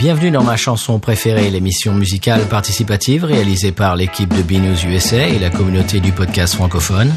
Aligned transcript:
Bienvenue 0.00 0.30
dans 0.30 0.42
ma 0.42 0.56
chanson 0.56 0.98
préférée, 0.98 1.50
l'émission 1.50 1.92
musicale 1.92 2.46
participative 2.46 3.22
réalisée 3.22 3.70
par 3.70 3.96
l'équipe 3.96 4.34
de 4.34 4.40
B-News 4.40 4.86
USA 4.86 5.28
et 5.28 5.38
la 5.38 5.50
communauté 5.50 6.00
du 6.00 6.10
podcast 6.10 6.54
francophone. 6.54 7.14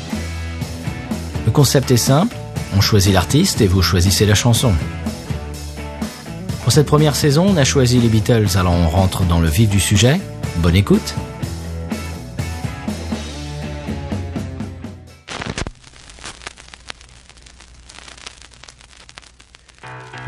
Le 1.45 1.51
concept 1.53 1.91
est 1.91 1.97
simple, 1.97 2.35
on 2.75 2.81
choisit 2.81 3.13
l'artiste 3.13 3.61
et 3.61 3.67
vous 3.67 3.81
choisissez 3.81 4.25
la 4.25 4.35
chanson. 4.35 4.73
Pour 6.63 6.73
cette 6.73 6.85
première 6.85 7.15
saison, 7.15 7.45
on 7.47 7.55
a 7.55 7.63
choisi 7.63 8.01
les 8.01 8.09
Beatles, 8.09 8.57
alors 8.57 8.73
on 8.73 8.89
rentre 8.89 9.23
dans 9.23 9.39
le 9.39 9.47
vif 9.47 9.69
du 9.69 9.79
sujet. 9.79 10.19
Bonne 10.57 10.75
écoute 10.75 11.15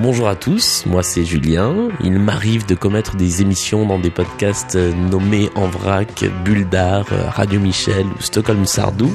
Bonjour 0.08 0.28
à 0.28 0.36
tous, 0.36 0.84
moi 0.86 1.02
c'est 1.02 1.26
Julien. 1.26 1.90
Il 2.04 2.20
m'arrive 2.20 2.68
de 2.68 2.76
commettre 2.76 3.16
des 3.16 3.42
émissions 3.42 3.88
dans 3.88 3.98
des 3.98 4.12
podcasts 4.12 4.76
nommés 4.76 5.50
En 5.56 5.66
Vrac, 5.66 6.26
Bulldar, 6.44 7.08
Radio 7.30 7.60
Michel 7.60 8.06
ou 8.06 8.22
Stockholm 8.22 8.68
Sardou. 8.68 9.12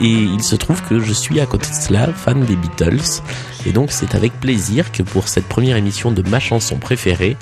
Et 0.00 0.06
il 0.06 0.42
se 0.42 0.56
trouve 0.56 0.82
que 0.82 0.98
je 0.98 1.12
suis 1.12 1.40
à 1.40 1.46
côté 1.46 1.68
de 1.68 1.74
cela 1.74 2.06
fan 2.06 2.42
des 2.42 2.56
Beatles. 2.56 3.20
Et 3.66 3.72
donc 3.72 3.92
c'est 3.92 4.14
avec 4.14 4.32
plaisir 4.40 4.92
que 4.92 5.02
pour 5.02 5.28
cette 5.28 5.46
première 5.46 5.76
émission 5.76 6.10
de 6.10 6.26
ma 6.26 6.40
chanson 6.40 6.78
préférée, 6.78 7.36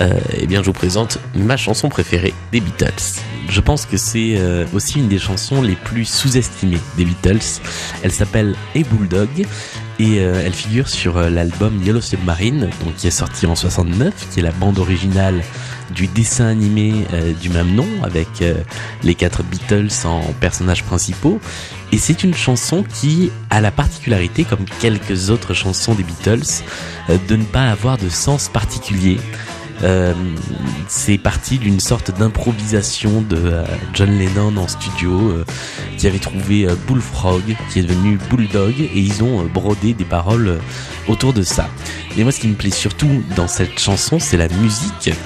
euh, 0.00 0.12
eh 0.38 0.46
bien 0.46 0.60
je 0.60 0.66
vous 0.66 0.72
présente 0.72 1.18
ma 1.34 1.56
chanson 1.56 1.88
préférée 1.88 2.34
des 2.52 2.60
Beatles. 2.60 3.20
Je 3.48 3.60
pense 3.60 3.84
que 3.84 3.96
c'est 3.96 4.36
euh, 4.38 4.64
aussi 4.72 5.00
une 5.00 5.08
des 5.08 5.18
chansons 5.18 5.60
les 5.60 5.74
plus 5.74 6.04
sous-estimées 6.04 6.78
des 6.96 7.04
Beatles. 7.04 7.60
Elle 8.02 8.12
s'appelle 8.12 8.54
Hey 8.74 8.84
Bulldog 8.84 9.44
et 9.98 10.20
euh, 10.20 10.42
elle 10.44 10.52
figure 10.52 10.88
sur 10.88 11.16
euh, 11.16 11.28
l'album 11.28 11.82
Yellow 11.82 12.00
Submarine, 12.00 12.70
qui 12.96 13.06
est 13.06 13.12
sorti 13.12 13.46
en 13.46 13.54
69, 13.54 14.28
qui 14.30 14.40
est 14.40 14.42
la 14.42 14.52
bande 14.52 14.78
originale 14.78 15.42
du 15.94 16.06
dessin 16.06 16.46
animé 16.46 17.06
euh, 17.12 17.32
du 17.34 17.50
même 17.50 17.74
nom 17.74 17.86
avec 18.02 18.28
les 19.02 19.14
quatre 19.14 19.42
Beatles 19.42 19.90
en 20.04 20.20
personnages 20.40 20.84
principaux. 20.84 21.40
Et 21.92 21.98
c'est 21.98 22.24
une 22.24 22.34
chanson 22.34 22.82
qui 22.82 23.30
a 23.50 23.60
la 23.60 23.70
particularité, 23.70 24.44
comme 24.44 24.64
quelques 24.80 25.28
autres 25.28 25.52
chansons 25.52 25.94
des 25.94 26.02
Beatles, 26.02 26.62
de 27.28 27.36
ne 27.36 27.44
pas 27.44 27.68
avoir 27.68 27.98
de 27.98 28.08
sens 28.08 28.48
particulier. 28.48 29.18
Euh, 29.84 30.14
c'est 30.86 31.18
parti 31.18 31.58
d'une 31.58 31.80
sorte 31.80 32.16
d'improvisation 32.16 33.20
de 33.22 33.36
euh, 33.36 33.64
John 33.94 34.16
Lennon 34.16 34.56
en 34.56 34.68
studio 34.68 35.30
euh, 35.30 35.44
qui 35.98 36.06
avait 36.06 36.20
trouvé 36.20 36.68
Bullfrog 36.86 37.56
qui 37.70 37.80
est 37.80 37.82
devenu 37.82 38.18
Bulldog 38.30 38.74
et 38.78 38.98
ils 38.98 39.24
ont 39.24 39.44
brodé 39.44 39.92
des 39.92 40.04
paroles 40.04 40.60
autour 41.08 41.32
de 41.32 41.42
ça. 41.42 41.68
Et 42.16 42.22
moi 42.22 42.32
ce 42.32 42.40
qui 42.40 42.48
me 42.48 42.54
plaît 42.54 42.70
surtout 42.70 43.22
dans 43.34 43.48
cette 43.48 43.78
chanson 43.78 44.18
c'est 44.18 44.36
la 44.36 44.48
musique 44.48 45.16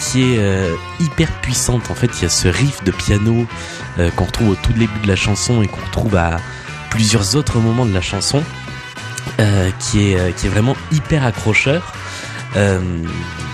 qui 0.00 0.22
est 0.22 0.70
hyper 0.98 1.30
puissante. 1.40 1.90
En 1.90 1.94
fait 1.94 2.10
il 2.18 2.22
y 2.22 2.26
a 2.26 2.30
ce 2.30 2.48
riff 2.48 2.82
de 2.84 2.90
piano 2.90 3.46
qu'on 4.16 4.24
retrouve 4.24 4.50
au 4.50 4.56
tout 4.56 4.72
début 4.72 4.98
de 5.02 5.08
la 5.08 5.16
chanson 5.16 5.62
et 5.62 5.68
qu'on 5.68 5.84
retrouve 5.84 6.16
à 6.16 6.38
plusieurs 6.90 7.36
autres 7.36 7.58
moments 7.58 7.86
de 7.86 7.94
la 7.94 8.00
chanson. 8.00 8.42
qui, 9.78 10.12
est, 10.12 10.36
qui 10.36 10.46
est 10.46 10.50
vraiment 10.50 10.76
hyper 10.90 11.24
accrocheur. 11.24 11.94
Euh, 12.56 13.04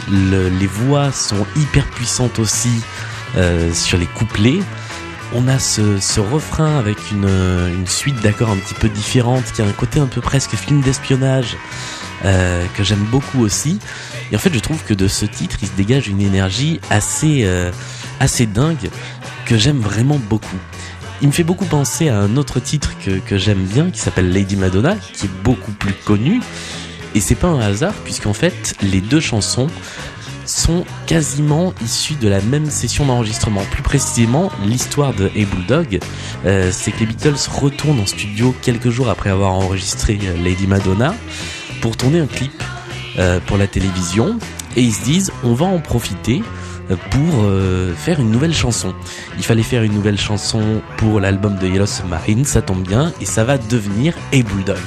les 0.09 0.67
voix 0.67 1.13
sont 1.13 1.47
hyper 1.57 1.85
puissantes 1.87 2.39
aussi 2.39 2.83
euh, 3.37 3.73
sur 3.73 3.99
les 3.99 4.07
couplets. 4.07 4.61
On 5.35 5.49
a 5.49 5.59
ce, 5.59 6.21
refrain 6.21 6.79
avec 6.79 6.97
une, 7.11 7.87
suite 7.87 8.21
d'accords 8.23 8.51
un 8.51 8.57
petit 8.57 8.75
peu 8.75 8.89
différente, 8.89 9.45
qui 9.53 9.61
a 9.61 9.65
un 9.65 9.73
côté 9.73 9.99
un 9.99 10.07
peu 10.07 10.21
presque 10.21 10.55
film 10.55 10.81
d'espionnage, 10.81 11.57
euh, 12.25 12.65
que 12.75 12.85
j'aime 12.85 13.05
beaucoup 13.11 13.41
aussi. 13.41 13.81
Et 14.31 14.37
en 14.37 14.39
fait, 14.39 14.55
je 14.55 14.61
trouve 14.61 14.83
que 14.85 14.95
de 14.95 15.09
ce 15.09 15.27
titre, 15.27 15.57
il 15.63 15.69
se 15.69 15.75
dégage 15.75 16.09
une 16.09 16.21
énergie 16.21 16.81
assez, 16.91 17.47
assez 18.21 18.47
dingue, 18.47 18.91
que 19.45 19.57
j'aime 19.57 19.81
vraiment 19.81 20.21
beaucoup. 20.31 20.59
Il 21.23 21.29
me 21.29 21.33
fait 21.33 21.45
beaucoup 21.45 21.65
penser 21.65 22.09
à 22.09 22.19
un 22.19 22.37
autre 22.37 22.61
titre 22.61 22.93
que, 23.05 23.19
que 23.19 23.39
j'aime 23.39 23.65
bien, 23.65 23.91
qui 23.91 24.01
s'appelle 24.01 24.31
Lady 24.33 24.57
Madonna, 24.57 24.97
qui 25.13 25.27
est 25.27 25.43
beaucoup 25.43 25.73
plus 25.73 25.95
connu, 26.05 26.41
et 27.17 27.21
c'est 27.21 27.35
pas 27.35 27.49
un 27.49 27.61
hasard, 27.61 27.95
puisqu'en 28.05 28.35
fait, 28.35 28.75
les 28.83 29.01
deux 29.01 29.21
chansons 29.21 29.69
sont 30.45 30.85
quasiment 31.07 31.73
issues 31.83 32.15
de 32.15 32.29
la 32.29 32.43
même 32.43 32.71
session 32.71 33.07
d'enregistrement. 33.07 33.63
Plus 33.71 33.83
précisément, 33.83 34.53
l'histoire 34.67 35.15
de 35.15 35.31
Hey 35.35 35.47
Bulldog, 35.47 35.99
euh, 36.45 36.71
c'est 36.71 36.93
que 36.93 37.01
les 37.01 37.07
Beatles 37.07 37.49
retournent 37.51 38.01
en 38.01 38.07
studio 38.07 38.55
quelques 38.61 38.91
jours 38.91 39.09
après 39.09 39.31
avoir 39.31 39.55
enregistré 39.55 40.19
euh, 40.23 40.45
Lady 40.45 40.67
Madonna 40.67 41.15
pour 41.81 41.97
tourner 41.97 42.21
un 42.21 42.27
clip 42.27 42.63
euh, 43.19 43.41
pour 43.47 43.57
la 43.57 43.67
télévision. 43.67 44.39
Et 44.77 44.83
ils 44.83 44.93
se 44.93 45.03
disent, 45.03 45.33
on 45.43 45.55
va 45.55 45.65
en 45.65 45.81
profiter 45.81 46.43
pour 46.95 47.45
euh, 47.45 47.95
faire 47.95 48.21
une 48.21 48.31
nouvelle 48.31 48.55
chanson. 48.55 48.95
Il 49.37 49.45
fallait 49.45 49.63
faire 49.63 49.83
une 49.83 49.93
nouvelle 49.93 50.19
chanson 50.19 50.83
pour 50.97 51.21
l'album 51.21 51.57
de 51.57 51.67
Yellow 51.67 51.87
Submarine, 51.87 52.45
ça 52.45 52.63
tombe 52.63 52.87
bien, 52.87 53.13
et 53.21 53.25
ça 53.25 53.45
va 53.45 53.59
devenir 53.59 54.15
A 54.33 54.43
Bulldog. 54.43 54.79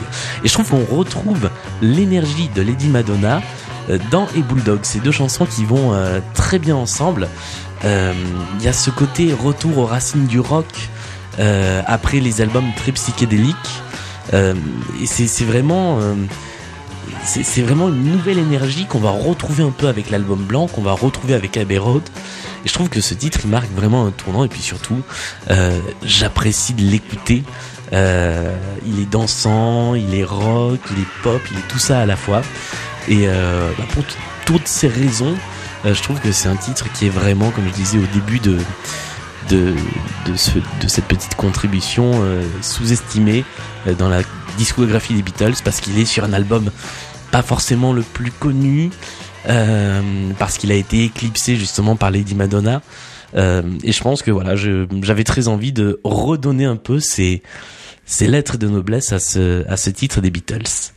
Et 0.44 0.48
je 0.48 0.54
trouve 0.54 0.70
qu'on 0.70 0.86
retrouve 0.86 1.50
l'énergie 1.82 2.50
de 2.56 2.62
Lady 2.62 2.88
Madonna 2.88 3.42
euh, 3.90 3.98
dans 4.12 4.26
A 4.26 4.42
Bulldog. 4.48 4.80
Ces 4.84 5.00
deux 5.00 5.12
chansons 5.12 5.46
qui 5.46 5.66
vont 5.66 5.94
euh, 5.94 6.20
très 6.34 6.60
bien 6.60 6.76
ensemble. 6.76 7.28
Il 7.82 8.62
y 8.62 8.68
a 8.68 8.74
ce 8.74 8.90
côté 8.90 9.34
retour 9.34 9.78
aux 9.78 9.86
racines 9.86 10.26
du 10.26 10.42
rock 10.42 10.90
après 11.88 12.20
les 12.20 12.42
albums 12.42 12.70
très 12.76 12.92
psychédéliques. 12.92 13.56
et 14.34 15.06
c'est 15.06 15.46
vraiment 15.46 15.98
c'est 17.24 17.62
vraiment 17.62 17.90
une 17.90 18.04
nouvelle 18.04 18.38
énergie 18.38 18.86
qu'on 18.86 19.00
va 19.00 19.12
retrouver 19.12 19.64
un 19.64 19.72
peu 19.72 19.88
avec 19.88 20.10
l'album 20.10 20.40
blanc, 20.40 20.68
qu'on 20.68 20.82
va 20.82 20.94
retrouver 20.94 21.34
avec 21.34 21.58
Abbey 21.58 21.78
Road. 21.78 22.04
Et 22.66 22.68
je 22.68 22.74
trouve 22.74 22.90
que 22.90 23.02
ce 23.02 23.14
titre 23.14 23.48
marque 23.48 23.72
vraiment 23.72 24.06
un 24.06 24.12
tournant. 24.12 24.44
Et 24.44 24.48
puis 24.48 24.62
surtout, 24.62 25.02
euh, 25.50 25.80
j'apprécie 26.04 26.74
de 26.74 26.82
l'écouter. 26.82 27.44
Euh, 27.94 28.56
il 28.86 29.00
est 29.00 29.10
dansant, 29.10 29.96
il 29.96 30.14
est 30.16 30.24
rock, 30.24 30.80
il 30.92 31.02
est 31.02 31.08
pop, 31.24 31.42
il 31.52 31.58
est 31.58 31.68
tout 31.68 31.80
ça 31.80 32.02
à 32.02 32.06
la 32.06 32.16
fois. 32.16 32.42
Et 33.08 33.28
euh, 33.28 33.70
bah, 33.78 33.86
pour 33.94 34.04
toutes 34.46 34.68
ces 34.68 34.88
raisons, 34.88 35.36
je 35.86 36.02
trouve 36.02 36.20
que 36.20 36.32
c'est 36.32 36.50
un 36.50 36.56
titre 36.56 36.92
qui 36.94 37.06
est 37.06 37.10
vraiment, 37.10 37.52
comme 37.52 37.66
je 37.68 37.74
disais 37.74 37.98
au 37.98 38.08
début 38.14 38.40
de, 38.40 38.58
de, 39.50 39.74
de, 40.26 40.36
cette 40.36 41.06
petite 41.06 41.36
contribution 41.36 42.12
sous-estimée 42.62 43.46
dans 43.98 44.10
la 44.10 44.24
discographie 44.60 45.16
des 45.16 45.24
Beatles 45.24 45.56
parce 45.64 45.80
qu'il 45.80 45.98
est 45.98 46.06
sur 46.06 46.24
un 46.24 46.34
album 46.34 46.70
pas 47.32 47.42
forcément 47.42 47.94
le 47.94 48.02
plus 48.02 48.32
connu, 48.32 48.90
euh, 49.48 50.02
parce 50.38 50.58
qu'il 50.58 50.72
a 50.72 50.76
été 50.76 51.06
éclipsé 51.06 51.56
justement 51.56 51.96
par 51.96 52.12
Lady 52.12 52.36
Madonna. 52.36 52.82
Euh, 53.36 53.62
et 53.84 53.92
je 53.92 54.02
pense 54.02 54.22
que 54.22 54.32
voilà, 54.32 54.56
j'avais 54.56 55.24
très 55.24 55.48
envie 55.48 55.72
de 55.72 56.00
redonner 56.04 56.66
un 56.66 56.76
peu 56.76 57.00
ces, 57.00 57.42
lettres 58.20 58.58
de 58.58 58.68
noblesse 58.68 59.14
à 59.14 59.20
ce 59.20 59.90
titre 59.90 60.22
des 60.22 60.32
Beatles. 60.32 60.94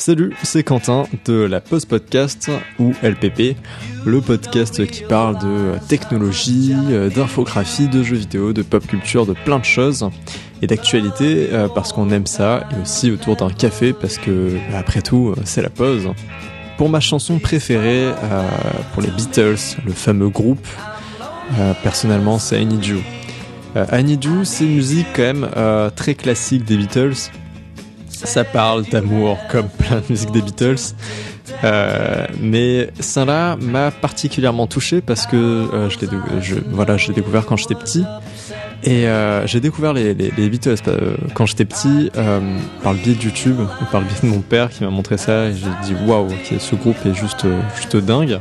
Salut, 0.00 0.32
c'est 0.42 0.62
Quentin 0.62 1.04
de 1.26 1.34
la 1.34 1.60
Post 1.60 1.86
Podcast 1.86 2.50
ou 2.78 2.94
LPP, 3.02 3.54
le 4.06 4.22
podcast 4.22 4.86
qui 4.86 5.02
parle 5.02 5.38
de 5.38 5.74
technologie, 5.88 6.74
d'infographie, 7.14 7.86
de 7.86 8.02
jeux 8.02 8.16
vidéo, 8.16 8.54
de 8.54 8.62
pop 8.62 8.86
culture, 8.86 9.26
de 9.26 9.34
plein 9.44 9.58
de 9.58 9.64
choses 9.66 10.08
et 10.62 10.66
d'actualité 10.66 11.50
euh, 11.52 11.68
parce 11.68 11.92
qu'on 11.92 12.08
aime 12.08 12.26
ça 12.26 12.66
et 12.72 12.80
aussi 12.80 13.10
autour 13.10 13.36
d'un 13.36 13.50
café 13.50 13.92
parce 13.92 14.16
que 14.16 14.56
après 14.74 15.02
tout 15.02 15.34
euh, 15.36 15.42
c'est 15.44 15.60
la 15.60 15.68
pause. 15.68 16.08
Pour 16.78 16.88
ma 16.88 17.00
chanson 17.00 17.38
préférée 17.38 18.06
euh, 18.06 18.48
pour 18.94 19.02
les 19.02 19.10
Beatles, 19.10 19.76
le 19.84 19.92
fameux 19.92 20.30
groupe, 20.30 20.66
personnellement 21.82 22.38
c'est. 22.38 22.62
I 22.62 22.64
Need 22.64 22.86
You 24.24 24.44
c'est 24.44 24.64
une 24.64 24.76
musique 24.76 25.08
quand 25.14 25.34
même 25.34 25.50
très 25.94 26.14
classique 26.14 26.64
des 26.64 26.78
Beatles 26.78 27.30
ça 28.24 28.44
parle 28.44 28.84
d'amour 28.84 29.38
comme 29.50 29.68
plein 29.68 29.96
de 29.96 30.04
musique 30.10 30.30
des 30.32 30.42
Beatles. 30.42 30.94
Euh, 31.64 32.26
mais 32.40 32.90
ça-là 33.00 33.56
m'a 33.56 33.90
particulièrement 33.90 34.66
touché 34.66 35.00
parce 35.00 35.26
que 35.26 35.36
euh, 35.36 35.90
je 35.90 35.98
l'ai 36.00 36.62
voilà, 36.70 36.96
découvert 37.14 37.46
quand 37.46 37.56
j'étais 37.56 37.74
petit. 37.74 38.04
Et 38.82 39.06
euh, 39.08 39.46
j'ai 39.46 39.60
découvert 39.60 39.92
les, 39.92 40.14
les, 40.14 40.32
les 40.36 40.48
Beatles 40.48 40.76
quand 41.34 41.44
j'étais 41.44 41.66
petit 41.66 42.10
par 42.82 42.92
le 42.92 42.98
biais 42.98 43.14
de 43.14 43.22
YouTube, 43.22 43.58
par 43.92 44.00
le 44.00 44.06
biais 44.06 44.20
de 44.22 44.28
mon 44.28 44.40
père 44.40 44.70
qui 44.70 44.84
m'a 44.84 44.90
montré 44.90 45.18
ça. 45.18 45.46
Et 45.46 45.54
j'ai 45.54 45.94
dit 45.94 45.94
waouh, 46.06 46.28
ce 46.58 46.74
groupe 46.76 46.96
est 47.04 47.14
juste, 47.14 47.46
juste 47.76 47.96
dingue. 47.96 48.38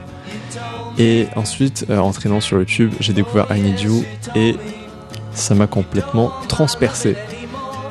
Et 0.98 1.28
ensuite, 1.36 1.86
en 1.90 2.12
traînant 2.12 2.42
sur 2.42 2.58
YouTube, 2.58 2.94
j'ai 3.00 3.14
découvert 3.14 3.48
I 3.56 3.62
Need 3.62 3.80
You 3.80 4.04
et 4.36 4.56
ça 5.34 5.56
m'a 5.56 5.68
complètement 5.68 6.32
transpercé. 6.48 7.16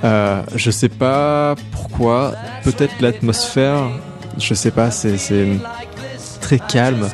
Euh, 0.04 0.42
je 0.54 0.70
sais 0.70 0.88
pas 0.88 1.54
pourquoi, 1.72 2.34
peut-être 2.64 3.00
l'atmosphère, 3.00 3.90
je 4.38 4.54
sais 4.54 4.70
pas, 4.70 4.90
c'est 4.90 5.16
très 6.40 6.58
calme, 6.58 7.08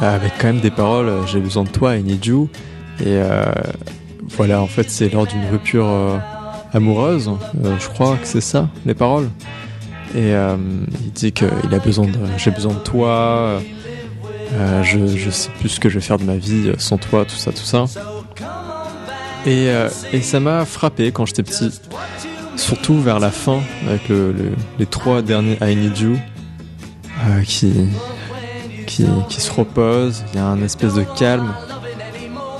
avec 0.00 0.32
quand 0.38 0.48
même 0.48 0.60
des 0.60 0.70
paroles, 0.70 1.08
euh, 1.08 1.26
j'ai 1.26 1.40
besoin 1.40 1.64
de 1.64 1.70
toi, 1.70 1.96
I 1.96 2.02
need 2.02 2.24
you. 2.24 2.48
Et 3.00 3.06
euh, 3.08 3.44
voilà, 4.36 4.60
en 4.60 4.66
fait, 4.66 4.90
c'est 4.90 5.12
lors 5.12 5.26
d'une 5.26 5.44
rupture 5.50 5.88
amoureuse, 6.72 7.30
je 7.62 7.88
crois 7.88 8.16
que 8.16 8.26
c'est 8.26 8.40
ça, 8.40 8.68
les 8.86 8.94
paroles. 8.94 9.28
et 10.14 10.30
il 10.32 11.12
dit 11.12 11.32
qu'il 11.32 11.48
a 11.48 11.78
besoin 11.78 12.06
de, 12.06 12.18
j'ai 12.36 12.50
besoin 12.52 12.74
de 12.74 12.78
toi. 12.78 13.60
je, 14.82 15.06
je 15.06 15.30
sais 15.30 15.50
plus 15.58 15.68
ce 15.68 15.80
que 15.80 15.88
je 15.88 15.96
vais 15.96 16.04
faire 16.04 16.18
de 16.18 16.24
ma 16.24 16.36
vie 16.36 16.72
sans 16.78 16.98
toi, 16.98 17.24
tout 17.24 17.36
ça, 17.36 17.50
tout 17.50 17.58
ça. 17.58 17.86
Et, 19.46 19.68
et 20.12 20.22
ça 20.22 20.40
m'a 20.40 20.64
frappé 20.64 21.12
quand 21.12 21.26
j'étais 21.26 21.42
petit, 21.42 21.70
surtout 22.56 22.98
vers 23.00 23.20
la 23.20 23.30
fin, 23.30 23.60
avec 23.86 24.08
le, 24.08 24.34
les 24.78 24.86
trois 24.86 25.20
derniers 25.20 25.58
I 25.60 25.76
Need 25.76 25.98
You, 25.98 26.18
qui, 27.44 27.72
qui, 28.86 29.06
qui, 29.28 29.40
se 29.40 29.52
reposent, 29.52 30.24
il 30.32 30.36
y 30.36 30.40
a 30.40 30.46
un 30.46 30.62
espèce 30.62 30.94
de 30.94 31.04
calme. 31.18 31.54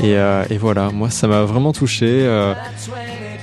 Et, 0.02 0.12
et 0.12 0.58
voilà, 0.58 0.90
moi 0.90 1.08
ça 1.08 1.26
m'a 1.26 1.42
vraiment 1.42 1.72
touché. 1.72 2.26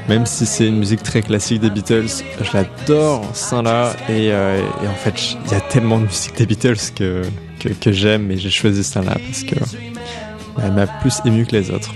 Même 0.09 0.25
si 0.25 0.45
c'est 0.45 0.67
une 0.67 0.77
musique 0.77 1.03
très 1.03 1.21
classique 1.21 1.61
des 1.61 1.69
Beatles, 1.69 2.07
je 2.41 2.51
l'adore, 2.53 3.23
ça 3.33 3.61
là. 3.61 3.93
Et, 4.09 4.31
euh, 4.31 4.59
et, 4.83 4.87
en 4.87 4.95
fait, 4.95 5.37
il 5.45 5.51
y 5.51 5.55
a 5.55 5.61
tellement 5.61 5.99
de 5.99 6.05
musique 6.05 6.35
des 6.35 6.45
Beatles 6.45 6.91
que, 6.95 7.21
que, 7.59 7.69
que 7.69 7.91
j'aime 7.91 8.31
et 8.31 8.37
j'ai 8.37 8.49
choisi 8.49 8.83
ça 8.83 9.01
là 9.01 9.15
parce 9.25 9.43
que 9.43 9.55
elle 10.61 10.73
m'a 10.73 10.87
plus 10.87 11.21
ému 11.23 11.45
que 11.45 11.55
les 11.55 11.71
autres. 11.71 11.93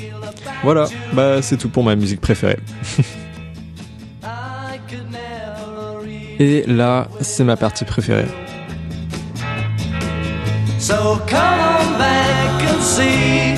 Voilà, 0.66 0.90
bah 1.14 1.42
c'est 1.44 1.58
tout 1.58 1.70
pour 1.70 1.84
ma 1.84 1.96
musique 1.96 2.20
préférée. 2.20 2.58
et 6.40 6.64
là, 6.66 7.08
c'est 7.22 7.44
ma 7.44 7.56
partie 7.56 7.86
préférée. 7.86 8.26
So 10.80 11.20
come 11.28 11.38
on 11.38 12.00
back 12.00 12.64
and 12.64 12.82
see 12.82 13.54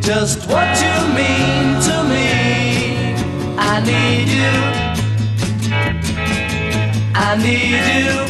just 0.00 0.48
what 0.48 0.80
you 0.80 1.08
mean 1.12 1.78
to 1.82 2.04
me. 2.08 3.12
I 3.58 3.82
need 3.84 4.28
you. 4.40 4.56
I 7.14 7.36
need 7.36 7.84
you. 7.92 8.24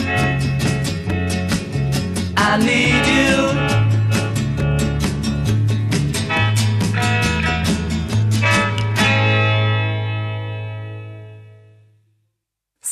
I 2.37 2.57
need 2.59 3.07
you. 3.07 3.54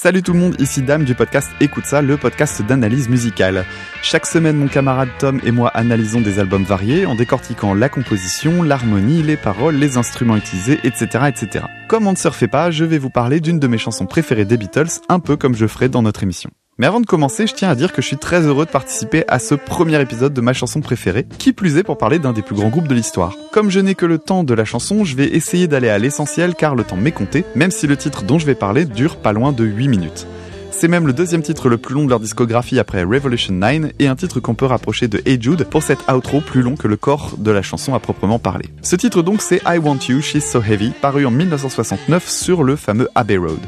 Salut 0.02 0.24
tout 0.24 0.32
le 0.32 0.40
monde, 0.40 0.56
ici 0.58 0.82
Dame 0.82 1.04
du 1.04 1.14
podcast 1.14 1.48
Écoute 1.60 1.84
ça, 1.84 2.02
le 2.02 2.16
podcast 2.16 2.60
d'analyse 2.60 3.08
musicale. 3.08 3.64
Chaque 4.02 4.26
semaine, 4.26 4.56
mon 4.56 4.66
camarade 4.66 5.10
Tom 5.20 5.40
et 5.44 5.52
moi 5.52 5.68
analysons 5.68 6.20
des 6.20 6.40
albums 6.40 6.64
variés 6.64 7.06
en 7.06 7.14
décortiquant 7.14 7.72
la 7.72 7.88
composition, 7.88 8.64
l'harmonie, 8.64 9.22
les 9.22 9.36
paroles, 9.36 9.76
les 9.76 9.98
instruments 9.98 10.34
utilisés, 10.34 10.80
etc., 10.82 11.26
etc. 11.28 11.66
Comme 11.86 12.08
on 12.08 12.12
ne 12.12 12.16
se 12.16 12.26
refait 12.26 12.48
pas, 12.48 12.72
je 12.72 12.84
vais 12.84 12.98
vous 12.98 13.10
parler 13.10 13.38
d'une 13.38 13.60
de 13.60 13.66
mes 13.68 13.78
chansons 13.78 14.06
préférées 14.06 14.44
des 14.44 14.56
Beatles, 14.56 14.90
un 15.08 15.20
peu 15.20 15.36
comme 15.36 15.54
je 15.54 15.68
ferai 15.68 15.88
dans 15.88 16.02
notre 16.02 16.24
émission. 16.24 16.50
Mais 16.78 16.86
avant 16.86 17.00
de 17.00 17.06
commencer, 17.06 17.46
je 17.46 17.52
tiens 17.52 17.68
à 17.68 17.74
dire 17.74 17.92
que 17.92 18.00
je 18.00 18.06
suis 18.06 18.16
très 18.16 18.46
heureux 18.46 18.64
de 18.64 18.70
participer 18.70 19.24
à 19.28 19.38
ce 19.38 19.54
premier 19.54 20.00
épisode 20.00 20.32
de 20.32 20.40
ma 20.40 20.54
chanson 20.54 20.80
préférée, 20.80 21.26
qui 21.38 21.52
plus 21.52 21.76
est 21.76 21.82
pour 21.82 21.98
parler 21.98 22.18
d'un 22.18 22.32
des 22.32 22.40
plus 22.40 22.54
grands 22.54 22.70
groupes 22.70 22.88
de 22.88 22.94
l'histoire. 22.94 23.36
Comme 23.52 23.70
je 23.70 23.78
n'ai 23.78 23.94
que 23.94 24.06
le 24.06 24.16
temps 24.16 24.42
de 24.42 24.54
la 24.54 24.64
chanson, 24.64 25.04
je 25.04 25.14
vais 25.14 25.26
essayer 25.26 25.68
d'aller 25.68 25.90
à 25.90 25.98
l'essentiel 25.98 26.54
car 26.54 26.74
le 26.74 26.84
temps 26.84 26.96
m'est 26.96 27.12
compté, 27.12 27.44
même 27.54 27.70
si 27.70 27.86
le 27.86 27.98
titre 27.98 28.22
dont 28.22 28.38
je 28.38 28.46
vais 28.46 28.54
parler 28.54 28.86
dure 28.86 29.16
pas 29.16 29.34
loin 29.34 29.52
de 29.52 29.64
8 29.64 29.88
minutes. 29.88 30.26
C'est 30.70 30.88
même 30.88 31.06
le 31.06 31.12
deuxième 31.12 31.42
titre 31.42 31.68
le 31.68 31.76
plus 31.76 31.94
long 31.94 32.04
de 32.04 32.08
leur 32.08 32.20
discographie 32.20 32.78
après 32.78 33.02
Revolution 33.02 33.52
9 33.52 33.92
et 33.98 34.08
un 34.08 34.16
titre 34.16 34.40
qu'on 34.40 34.54
peut 34.54 34.64
rapprocher 34.64 35.08
de 35.08 35.20
Hey 35.26 35.40
Jude 35.40 35.64
pour 35.64 35.82
cet 35.82 36.10
outro 36.10 36.40
plus 36.40 36.62
long 36.62 36.76
que 36.76 36.88
le 36.88 36.96
corps 36.96 37.34
de 37.36 37.50
la 37.50 37.60
chanson 37.60 37.94
à 37.94 38.00
proprement 38.00 38.38
parler. 38.38 38.70
Ce 38.80 38.96
titre 38.96 39.22
donc 39.22 39.42
c'est 39.42 39.60
I 39.66 39.76
Want 39.76 39.98
You, 40.08 40.22
She's 40.22 40.50
So 40.50 40.62
Heavy, 40.62 40.92
paru 41.02 41.26
en 41.26 41.30
1969 41.30 42.26
sur 42.28 42.64
le 42.64 42.76
fameux 42.76 43.08
Abbey 43.14 43.36
Road. 43.36 43.60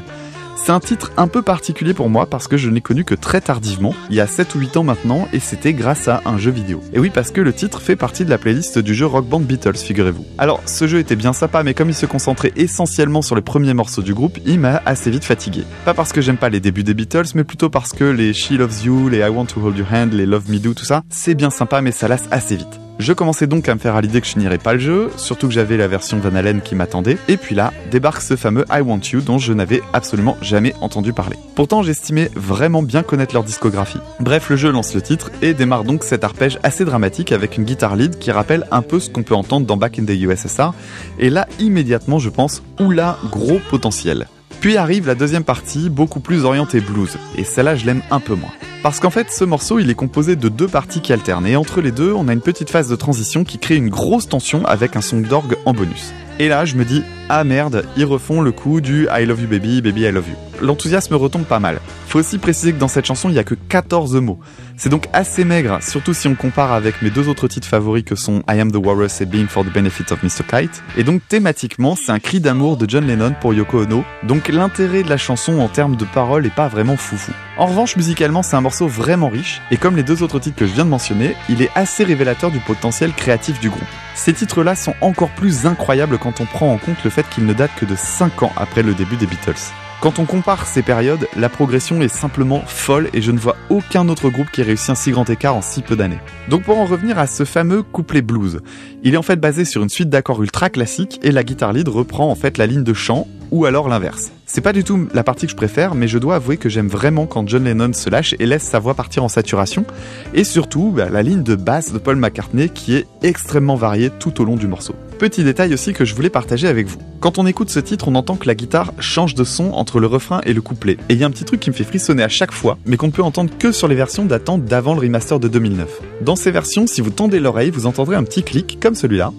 C'est 0.55 0.71
un 0.71 0.79
titre 0.79 1.11
un 1.17 1.27
peu 1.27 1.41
particulier 1.41 1.93
pour 1.93 2.09
moi 2.09 2.25
parce 2.25 2.47
que 2.47 2.57
je 2.57 2.69
n'ai 2.69 2.81
connu 2.81 3.03
que 3.03 3.13
très 3.13 3.41
tardivement, 3.41 3.93
il 4.09 4.15
y 4.15 4.21
a 4.21 4.25
7 4.25 4.55
ou 4.55 4.59
8 4.59 4.77
ans 4.77 4.83
maintenant, 4.83 5.27
et 5.33 5.39
c'était 5.39 5.73
grâce 5.73 6.07
à 6.07 6.21
un 6.25 6.37
jeu 6.37 6.49
vidéo. 6.49 6.81
Et 6.93 6.99
oui, 6.99 7.11
parce 7.13 7.31
que 7.31 7.41
le 7.41 7.53
titre 7.53 7.81
fait 7.81 7.95
partie 7.95 8.25
de 8.25 8.29
la 8.29 8.37
playlist 8.37 8.79
du 8.79 8.95
jeu 8.95 9.05
Rock 9.05 9.27
Band 9.27 9.41
Beatles, 9.41 9.75
figurez-vous. 9.77 10.25
Alors, 10.37 10.61
ce 10.65 10.87
jeu 10.87 10.99
était 10.99 11.15
bien 11.15 11.33
sympa, 11.33 11.61
mais 11.61 11.73
comme 11.73 11.89
il 11.89 11.95
se 11.95 12.05
concentrait 12.05 12.53
essentiellement 12.55 13.21
sur 13.21 13.35
les 13.35 13.41
premiers 13.41 13.73
morceaux 13.73 14.01
du 14.01 14.13
groupe, 14.13 14.39
il 14.45 14.59
m'a 14.59 14.81
assez 14.85 15.11
vite 15.11 15.25
fatigué. 15.25 15.63
Pas 15.83 15.93
parce 15.93 16.13
que 16.13 16.21
j'aime 16.21 16.37
pas 16.37 16.49
les 16.49 16.59
débuts 16.59 16.83
des 16.83 16.93
Beatles, 16.93 17.27
mais 17.35 17.43
plutôt 17.43 17.69
parce 17.69 17.91
que 17.91 18.05
les 18.05 18.33
She 18.33 18.51
Loves 18.51 18.83
You, 18.83 19.09
les 19.09 19.19
I 19.19 19.29
Want 19.29 19.45
to 19.47 19.61
Hold 19.61 19.77
Your 19.77 19.87
Hand, 19.91 20.13
les 20.13 20.25
Love 20.25 20.49
Me 20.49 20.57
Do, 20.57 20.73
tout 20.73 20.85
ça, 20.85 21.03
c'est 21.09 21.35
bien 21.35 21.49
sympa, 21.49 21.81
mais 21.81 21.91
ça 21.91 22.07
lasse 22.07 22.25
assez 22.31 22.55
vite. 22.55 22.84
Je 22.97 23.11
commençais 23.11 23.45
donc 23.45 23.67
à 23.67 23.75
me 23.75 23.79
faire 23.79 23.95
à 23.95 24.01
l'idée 24.01 24.21
que 24.21 24.27
je 24.27 24.39
n'irais 24.39 24.57
pas 24.57 24.73
le 24.73 24.79
jeu, 24.79 25.11
surtout 25.17 25.47
que 25.47 25.53
j'avais 25.53 25.75
la 25.75 25.87
version 25.87 26.17
Van 26.17 26.33
Halen 26.33 26.61
qui 26.61 26.75
m'attendait, 26.75 27.17
et 27.27 27.35
puis 27.35 27.53
là, 27.53 27.73
débarque 27.91 28.21
ce 28.21 28.37
fameux 28.37 28.63
I 28.71 28.79
Want 28.79 29.01
You 29.11 29.19
dont 29.19 29.37
je 29.37 29.51
n'avais 29.51 29.81
absolument 29.91 30.37
jamais 30.41 30.73
entendu 30.79 31.11
parler. 31.11 31.35
Pourtant, 31.55 31.83
j'estimais 31.83 32.31
vraiment 32.35 32.81
bien 32.81 33.03
connaître 33.03 33.33
leur 33.33 33.43
discographie. 33.43 33.99
Bref, 34.21 34.49
le 34.49 34.55
jeu 34.55 34.71
lance 34.71 34.95
le 34.95 35.01
titre 35.01 35.29
et 35.41 35.53
démarre 35.53 35.83
donc 35.83 36.03
cet 36.03 36.23
arpège 36.23 36.57
assez 36.63 36.85
dramatique 36.85 37.33
avec 37.33 37.57
une 37.57 37.65
guitare 37.65 37.97
lead 37.97 38.17
qui 38.17 38.31
rappelle 38.31 38.65
un 38.71 38.81
peu 38.81 39.01
ce 39.01 39.09
qu'on 39.09 39.23
peut 39.23 39.35
entendre 39.35 39.65
dans 39.65 39.77
Back 39.77 39.99
in 39.99 40.05
the 40.05 40.11
USSR, 40.11 40.71
et 41.19 41.29
là, 41.29 41.47
immédiatement, 41.59 42.17
je 42.17 42.29
pense, 42.29 42.63
oula, 42.79 43.17
gros 43.29 43.59
potentiel. 43.69 44.27
Puis 44.61 44.77
arrive 44.77 45.05
la 45.07 45.15
deuxième 45.15 45.43
partie, 45.43 45.89
beaucoup 45.89 46.21
plus 46.21 46.45
orientée 46.45 46.79
blues, 46.79 47.17
et 47.37 47.43
celle-là 47.43 47.75
je 47.75 47.85
l'aime 47.85 48.01
un 48.09 48.21
peu 48.21 48.35
moins. 48.35 48.53
Parce 48.85 48.99
qu'en 48.99 49.09
fait, 49.09 49.31
ce 49.31 49.43
morceau, 49.43 49.79
il 49.79 49.89
est 49.89 49.95
composé 49.95 50.35
de 50.35 50.47
deux 50.47 50.67
parties 50.67 51.01
qui 51.01 51.11
alternent, 51.11 51.47
et 51.47 51.55
entre 51.55 51.81
les 51.81 51.91
deux, 51.91 52.13
on 52.13 52.27
a 52.27 52.33
une 52.33 52.39
petite 52.39 52.69
phase 52.69 52.87
de 52.87 52.95
transition 52.95 53.43
qui 53.43 53.57
crée 53.57 53.77
une 53.77 53.89
grosse 53.89 54.29
tension 54.29 54.63
avec 54.67 54.95
un 54.95 55.01
son 55.01 55.21
d'orgue 55.21 55.57
en 55.65 55.73
bonus. 55.73 56.13
Et 56.37 56.47
là, 56.49 56.65
je 56.65 56.75
me 56.75 56.85
dis, 56.85 57.01
ah 57.27 57.43
merde, 57.43 57.85
ils 57.97 58.05
refont 58.05 58.41
le 58.41 58.51
coup 58.51 58.81
du 58.81 59.07
I 59.11 59.25
love 59.25 59.41
you 59.41 59.47
baby, 59.47 59.81
baby 59.81 60.01
I 60.01 60.11
love 60.11 60.29
you. 60.29 60.35
L'enthousiasme 60.61 61.15
retombe 61.15 61.43
pas 61.43 61.59
mal. 61.59 61.79
Faut 62.07 62.19
aussi 62.19 62.37
préciser 62.37 62.71
que 62.71 62.77
dans 62.77 62.87
cette 62.87 63.05
chanson, 63.05 63.29
il 63.29 63.35
y 63.35 63.39
a 63.39 63.43
que 63.43 63.55
14 63.55 64.15
mots. 64.17 64.39
C'est 64.77 64.89
donc 64.89 65.07
assez 65.11 65.43
maigre, 65.43 65.79
surtout 65.81 66.13
si 66.13 66.27
on 66.27 66.35
compare 66.35 66.71
avec 66.71 67.01
mes 67.01 67.09
deux 67.09 67.27
autres 67.27 67.47
titres 67.47 67.67
favoris 67.67 68.03
que 68.03 68.15
sont 68.15 68.43
I 68.49 68.59
Am 68.59 68.71
the 68.71 68.77
Walrus 68.77 69.21
et 69.21 69.25
Being 69.25 69.47
for 69.47 69.65
the 69.65 69.73
Benefit 69.73 70.11
of 70.11 70.21
Mr. 70.21 70.43
Kite. 70.47 70.83
Et 70.97 71.03
donc 71.03 71.21
thématiquement, 71.27 71.95
c'est 71.95 72.11
un 72.11 72.19
cri 72.19 72.39
d'amour 72.39 72.77
de 72.77 72.87
John 72.87 73.05
Lennon 73.07 73.33
pour 73.41 73.53
Yoko 73.53 73.83
Ono. 73.83 74.03
Donc 74.23 74.47
l'intérêt 74.47 75.03
de 75.03 75.09
la 75.09 75.17
chanson 75.17 75.59
en 75.59 75.67
termes 75.67 75.95
de 75.95 76.05
paroles 76.05 76.45
est 76.45 76.55
pas 76.55 76.67
vraiment 76.67 76.95
foufou. 76.95 77.31
En 77.57 77.67
revanche, 77.67 77.95
musicalement, 77.95 78.43
c'est 78.43 78.57
un 78.57 78.61
morceau 78.61 78.87
vraiment 78.87 79.29
riche, 79.29 79.61
et 79.71 79.77
comme 79.77 79.95
les 79.95 80.03
deux 80.03 80.23
autres 80.23 80.39
titres 80.39 80.57
que 80.57 80.67
je 80.67 80.73
viens 80.73 80.83
de 80.83 80.89
mentionner, 80.89 81.35
il 81.47 81.61
est 81.61 81.69
assez 81.73 82.03
révélateur 82.03 82.51
du 82.51 82.59
potentiel 82.59 83.13
créatif 83.13 83.61
du 83.61 83.69
groupe. 83.69 83.87
Ces 84.13 84.33
titres-là 84.33 84.75
sont 84.75 84.93
encore 85.01 85.29
plus 85.29 85.65
incroyables 85.65 86.17
quand 86.17 86.41
on 86.41 86.45
prend 86.45 86.71
en 86.71 86.77
compte 86.77 87.03
le 87.03 87.09
fait 87.15 87.29
qu'ils 87.29 87.45
ne 87.45 87.53
datent 87.53 87.75
que 87.79 87.85
de 87.85 87.95
5 87.95 88.43
ans 88.43 88.51
après 88.57 88.83
le 88.83 88.93
début 88.93 89.15
des 89.15 89.25
Beatles. 89.25 89.71
Quand 90.01 90.19
on 90.19 90.25
compare 90.25 90.67
ces 90.67 90.81
périodes, 90.81 91.27
la 91.37 91.47
progression 91.47 92.01
est 92.01 92.09
simplement 92.09 92.61
folle 92.67 93.09
et 93.13 93.21
je 93.21 93.31
ne 93.31 93.39
vois 93.39 93.55
aucun 93.69 94.09
autre 94.09 94.29
groupe 94.29 94.51
qui 94.51 94.59
ait 94.59 94.65
réussi 94.65 94.91
un 94.91 94.95
si 94.95 95.11
grand 95.11 95.27
écart 95.29 95.55
en 95.55 95.61
si 95.61 95.81
peu 95.81 95.95
d'années. 95.95 96.19
Donc 96.49 96.63
pour 96.63 96.77
en 96.77 96.85
revenir 96.85 97.17
à 97.17 97.25
ce 97.25 97.45
fameux 97.45 97.83
couplet 97.83 98.21
blues, 98.21 98.59
il 99.01 99.13
est 99.13 99.17
en 99.17 99.21
fait 99.21 99.39
basé 99.39 99.63
sur 99.63 99.81
une 99.81 99.89
suite 99.89 100.09
d'accords 100.09 100.43
ultra 100.43 100.69
classiques 100.69 101.19
et 101.23 101.31
la 101.31 101.45
guitare 101.45 101.71
lead 101.71 101.87
reprend 101.87 102.29
en 102.29 102.35
fait 102.35 102.57
la 102.57 102.67
ligne 102.67 102.83
de 102.83 102.93
chant 102.93 103.27
ou 103.49 103.63
alors 103.63 103.87
l'inverse. 103.87 104.31
C'est 104.45 104.61
pas 104.61 104.73
du 104.73 104.83
tout 104.83 105.07
la 105.13 105.23
partie 105.23 105.45
que 105.45 105.51
je 105.51 105.55
préfère, 105.55 105.95
mais 105.95 106.09
je 106.09 106.17
dois 106.17 106.35
avouer 106.35 106.57
que 106.57 106.67
j'aime 106.67 106.89
vraiment 106.89 107.25
quand 107.25 107.47
John 107.47 107.63
Lennon 107.63 107.93
se 107.93 108.09
lâche 108.09 108.35
et 108.37 108.45
laisse 108.45 108.63
sa 108.63 108.79
voix 108.79 108.93
partir 108.93 109.23
en 109.23 109.29
saturation, 109.29 109.85
et 110.33 110.43
surtout 110.43 110.91
bah, 110.91 111.09
la 111.09 111.23
ligne 111.23 111.43
de 111.43 111.55
basse 111.55 111.93
de 111.93 111.97
Paul 111.97 112.17
McCartney 112.17 112.69
qui 112.69 112.95
est 112.95 113.07
extrêmement 113.23 113.75
variée 113.75 114.09
tout 114.09 114.41
au 114.41 114.45
long 114.45 114.55
du 114.55 114.67
morceau. 114.67 114.93
Petit 115.19 115.45
détail 115.45 115.73
aussi 115.73 115.93
que 115.93 116.03
je 116.03 116.13
voulais 116.13 116.29
partager 116.29 116.67
avec 116.67 116.87
vous. 116.87 116.97
Quand 117.21 117.37
on 117.37 117.47
écoute 117.47 117.69
ce 117.69 117.79
titre, 117.79 118.09
on 118.09 118.15
entend 118.15 118.35
que 118.35 118.47
la 118.47 118.53
guitare 118.53 118.91
change 118.99 119.33
de 119.33 119.45
son 119.45 119.71
entre 119.71 120.01
le 120.01 120.07
refrain 120.07 120.41
et 120.45 120.51
le 120.51 120.61
couplet. 120.61 120.97
Et 121.07 121.13
il 121.13 121.19
y 121.19 121.23
a 121.23 121.27
un 121.27 121.31
petit 121.31 121.45
truc 121.45 121.61
qui 121.61 121.69
me 121.69 121.75
fait 121.75 121.85
frissonner 121.85 122.21
à 122.21 122.27
chaque 122.27 122.51
fois, 122.51 122.77
mais 122.85 122.97
qu'on 122.97 123.07
ne 123.07 123.11
peut 123.13 123.23
entendre 123.23 123.49
que 123.57 123.71
sur 123.71 123.87
les 123.87 123.95
versions 123.95 124.25
datant 124.25 124.57
d'avant 124.57 124.93
le 124.93 124.99
remaster 124.99 125.39
de 125.39 125.47
2009. 125.47 126.01
Dans 126.19 126.35
ces 126.35 126.51
versions, 126.51 126.85
si 126.85 126.99
vous 126.99 127.11
tendez 127.11 127.39
l'oreille, 127.39 127.69
vous 127.69 127.85
entendrez 127.85 128.17
un 128.17 128.23
petit 128.23 128.43
clic 128.43 128.77
comme 128.81 128.93
celui-là, 128.93 129.31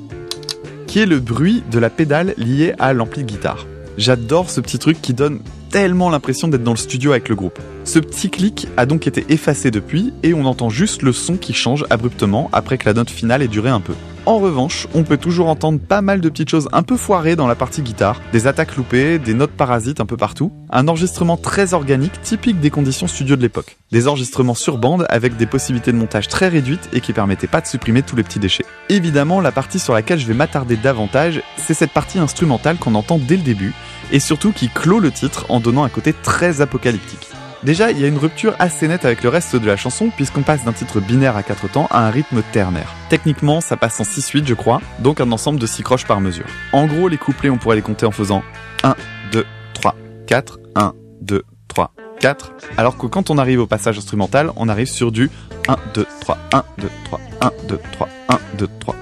qui 0.87 1.00
est 1.00 1.06
le 1.06 1.21
bruit 1.21 1.62
de 1.71 1.78
la 1.78 1.90
pédale 1.90 2.33
liée 2.38 2.73
à 2.78 2.95
l'ampli 2.95 3.23
de 3.23 3.28
guitare. 3.28 3.66
J'adore 3.99 4.49
ce 4.49 4.62
petit 4.62 4.78
truc 4.78 5.02
qui 5.02 5.12
donne 5.12 5.40
tellement 5.71 6.09
l'impression 6.09 6.49
d'être 6.49 6.64
dans 6.64 6.73
le 6.73 6.78
studio 6.78 7.11
avec 7.11 7.28
le 7.28 7.35
groupe. 7.35 7.59
Ce 7.85 7.99
petit 7.99 8.30
clic 8.30 8.66
a 8.78 8.87
donc 8.87 9.06
été 9.06 9.26
effacé 9.28 9.71
depuis 9.71 10.14
et 10.23 10.33
on 10.33 10.47
entend 10.47 10.71
juste 10.71 11.02
le 11.02 11.12
son 11.12 11.37
qui 11.37 11.52
change 11.52 11.85
abruptement 11.90 12.49
après 12.54 12.78
que 12.78 12.87
la 12.87 12.95
note 12.95 13.11
finale 13.11 13.42
ait 13.42 13.49
duré 13.49 13.68
un 13.68 13.80
peu. 13.80 13.95
En 14.26 14.38
revanche, 14.38 14.88
on 14.92 15.04
peut 15.04 15.18
toujours 15.18 15.49
entendre 15.49 15.78
pas 15.78 16.02
mal 16.02 16.21
de 16.21 16.28
petites 16.28 16.49
choses 16.49 16.68
un 16.73 16.83
peu 16.83 16.97
foirées 16.97 17.37
dans 17.37 17.47
la 17.47 17.54
partie 17.54 17.80
guitare, 17.80 18.21
des 18.33 18.49
attaques 18.49 18.75
loupées, 18.75 19.21
des 19.21 19.35
notes 19.35 19.52
parasites 19.52 20.00
un 20.00 20.04
peu 20.04 20.16
partout, 20.16 20.50
un 20.68 20.88
enregistrement 20.88 21.37
très 21.37 21.75
organique 21.75 22.21
typique 22.23 22.59
des 22.59 22.71
conditions 22.71 23.06
studio 23.06 23.37
de 23.37 23.42
l'époque. 23.42 23.76
Des 23.92 24.09
enregistrements 24.09 24.54
sur 24.54 24.78
bande 24.78 25.06
avec 25.11 25.37
des 25.37 25.47
possibilités 25.47 25.92
de 25.92 25.97
montage 25.97 26.26
très 26.26 26.49
réduites 26.49 26.88
et 26.92 27.00
qui 27.00 27.12
permettaient 27.12 27.47
pas 27.47 27.61
de 27.61 27.68
supprimer 27.68 28.02
tous 28.02 28.16
les 28.16 28.25
petits 28.25 28.40
déchets. 28.40 28.66
Évidemment, 28.88 29.40
la 29.40 29.52
partie 29.52 29.78
sur 29.78 29.95
laquelle 29.95 30.18
je 30.18 30.26
vais 30.26 30.35
m'attarder 30.35 30.76
davantage, 30.76 31.40
c'est 31.56 31.75
cette 31.75 31.92
partie 31.92 32.18
instrumentale 32.18 32.78
qu'on 32.78 32.97
entend 32.97 33.18
dès 33.18 33.37
le 33.37 33.45
début 33.45 33.75
et 34.11 34.18
surtout 34.18 34.50
qui 34.50 34.68
clôt 34.68 34.99
le 34.99 35.12
titre 35.12 35.47
en 35.50 35.61
donnant 35.61 35.85
un 35.85 35.88
côté 35.88 36.12
très 36.12 36.61
apocalyptique. 36.61 37.28
Déjà, 37.66 37.90
il 37.90 37.99
y 37.99 38.04
a 38.04 38.06
une 38.06 38.16
rupture 38.16 38.54
assez 38.61 38.87
nette 38.87 39.04
avec 39.04 39.25
le 39.25 39.28
reste 39.28 39.56
de 39.56 39.66
la 39.66 39.76
chanson 39.76 40.11
puisqu'on 40.16 40.42
passe 40.42 40.62
d'un 40.62 40.73
titre 40.73 41.00
binaire 41.00 41.37
à 41.37 41.42
4 41.42 41.68
temps 41.68 41.88
à 41.90 42.06
un 42.06 42.11
rythme 42.11 42.40
ternaire. 42.52 42.94
Techniquement, 43.08 43.61
ça 43.61 43.76
passe 43.76 43.99
en 43.99 44.04
6-8 44.04 44.46
je 44.46 44.54
crois, 44.54 44.80
donc 45.00 45.20
un 45.20 45.32
ensemble 45.32 45.58
de 45.58 45.66
6 45.66 45.82
croches 45.82 46.06
par 46.06 46.20
mesure. 46.20 46.46
En 46.73 46.87
gros, 46.87 47.08
les 47.08 47.16
couplets, 47.16 47.50
on 47.50 47.58
pourrait 47.58 47.75
les 47.75 47.82
compter 47.82 48.06
en 48.06 48.12
faisant 48.12 48.44
1, 48.85 48.94
2, 49.32 49.44
3, 49.75 49.96
4, 50.28 50.61
1, 50.76 50.92
2, 51.23 51.42
3, 51.66 51.92
4, 52.20 52.52
alors 52.76 52.96
que 52.96 53.08
quand 53.08 53.30
on 53.30 53.37
arrive 53.37 53.58
au 53.58 53.66
passage 53.66 53.99
instrumental, 53.99 54.52
on 54.54 54.68
arrive 54.68 54.87
sur 54.87 55.11
du 55.11 55.28
1, 55.66 55.76
2, 55.92 56.06
3, 56.20 56.38
1, 56.52 56.64
2, 56.78 56.88
3, 57.06 57.20
1, 57.40 57.50
2, 57.66 57.80
3, 57.90 58.08
1, 58.28 58.38
2, 58.58 58.68
3. 58.78 58.94